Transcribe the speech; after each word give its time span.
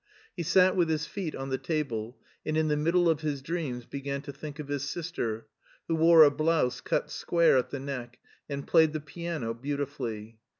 He 0.35 0.41
sat 0.41 0.75
with 0.75 0.89
his 0.89 1.05
feet 1.05 1.35
on 1.35 1.49
the 1.49 1.59
table, 1.59 2.17
and 2.43 2.57
in 2.57 2.69
the 2.69 2.75
middle 2.75 3.07
of 3.07 3.21
his 3.21 3.43
dreams 3.43 3.85
began 3.85 4.23
to 4.23 4.31
think 4.33 4.57
of 4.57 4.67
his 4.67 4.89
sister, 4.89 5.45
who 5.87 5.93
wore 5.93 6.23
a 6.23 6.31
blouse 6.31 6.81
cut 6.81 7.11
square 7.11 7.55
at 7.55 7.69
the 7.69 7.79
neck 7.79 8.17
and 8.49 8.65
played 8.65 8.93
the 8.93 8.99
piano 8.99 9.53
beautifully. 9.53 10.39